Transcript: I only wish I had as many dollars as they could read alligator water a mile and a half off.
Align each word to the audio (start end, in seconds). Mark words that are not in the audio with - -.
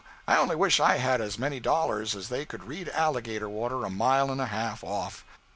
I 0.27 0.37
only 0.39 0.55
wish 0.55 0.79
I 0.79 0.97
had 0.97 1.21
as 1.21 1.37
many 1.37 1.59
dollars 1.59 2.15
as 2.15 2.29
they 2.29 2.43
could 2.43 2.63
read 2.63 2.89
alligator 2.89 3.47
water 3.47 3.85
a 3.85 3.91
mile 3.91 4.31
and 4.31 4.41
a 4.41 4.47
half 4.47 4.83
off. 4.83 5.23